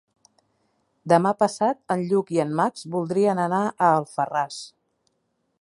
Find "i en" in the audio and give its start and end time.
2.37-2.57